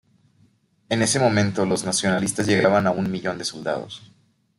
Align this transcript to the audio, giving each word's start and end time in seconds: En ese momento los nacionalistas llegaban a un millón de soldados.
En 0.89 1.03
ese 1.03 1.19
momento 1.19 1.63
los 1.63 1.83
nacionalistas 1.85 2.47
llegaban 2.47 2.87
a 2.87 2.89
un 2.91 3.11
millón 3.11 3.37
de 3.37 3.45
soldados. 3.45 4.01